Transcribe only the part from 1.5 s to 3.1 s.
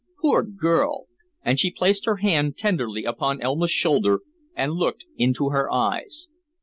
she placed her hand tenderly